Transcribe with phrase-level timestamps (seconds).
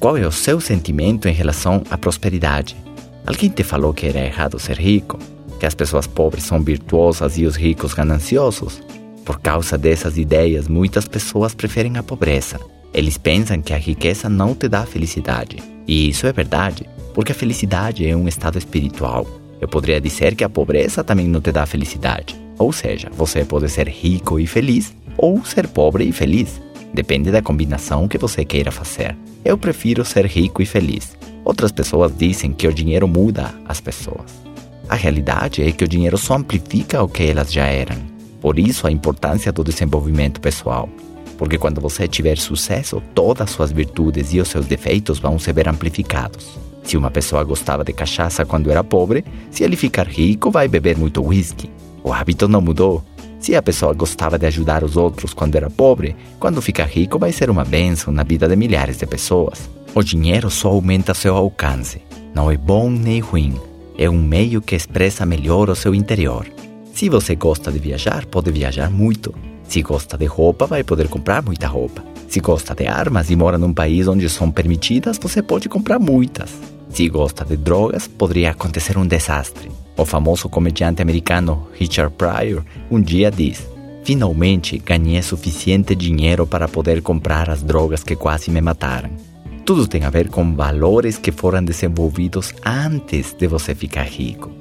[0.00, 2.74] Qual é o seu sentimento em relação à prosperidade?
[3.26, 5.18] Alguém te falou que era errado ser rico?
[5.58, 8.82] Que as pessoas pobres são virtuosas e os ricos gananciosos?
[9.26, 12.58] Por causa dessas ideias, muitas pessoas preferem a pobreza.
[12.94, 15.58] Eles pensam que a riqueza não te dá felicidade.
[15.86, 19.26] E isso é verdade, porque a felicidade é um estado espiritual.
[19.60, 22.40] Eu poderia dizer que a pobreza também não te dá felicidade.
[22.58, 26.58] Ou seja, você pode ser rico e feliz ou ser pobre e feliz.
[26.92, 29.16] Depende da combinação que você queira fazer.
[29.44, 31.16] Eu prefiro ser rico e feliz.
[31.44, 34.40] Outras pessoas dizem que o dinheiro muda as pessoas.
[34.88, 37.96] A realidade é que o dinheiro só amplifica o que elas já eram.
[38.40, 40.88] Por isso a importância do desenvolvimento pessoal.
[41.38, 45.52] Porque quando você tiver sucesso, todas as suas virtudes e os seus defeitos vão se
[45.52, 46.58] ver amplificados.
[46.82, 50.98] Se uma pessoa gostava de cachaça quando era pobre, se ele ficar rico, vai beber
[50.98, 51.70] muito whisky.
[52.02, 53.04] O hábito não mudou.
[53.40, 57.32] Se a pessoa gostava de ajudar os outros quando era pobre, quando ficar rico vai
[57.32, 59.70] ser uma bênção na vida de milhares de pessoas.
[59.94, 62.02] O dinheiro só aumenta seu alcance.
[62.34, 63.58] Não é bom nem ruim.
[63.96, 66.46] É um meio que expressa melhor o seu interior.
[66.92, 69.34] Se você gosta de viajar, pode viajar muito.
[69.66, 72.04] Se gosta de roupa, vai poder comprar muita roupa.
[72.28, 76.50] Se gosta de armas e mora num país onde são permitidas, você pode comprar muitas.
[76.90, 79.70] Se gosta de drogas, poderia acontecer um desastre.
[80.00, 83.68] O famoso comediante americano Richard Pryor um dia diz:
[84.02, 89.10] Finalmente ganhei suficiente dinheiro para poder comprar as drogas que quase me mataram.
[89.62, 94.50] Tudo tem a ver com valores que foram desenvolvidos antes de você ficar rico.